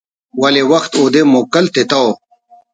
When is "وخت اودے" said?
0.71-1.21